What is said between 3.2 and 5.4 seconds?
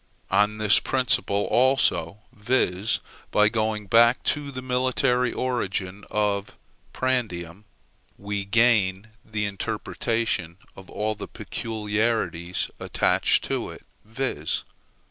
by going back to the military